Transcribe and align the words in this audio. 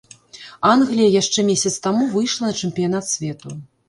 Англія 0.69 1.09
яшчэ 1.21 1.43
месяц 1.49 1.71
таму 1.87 2.07
выйшла 2.13 2.45
на 2.47 2.55
чэмпіянат 2.61 3.05
свету. 3.13 3.53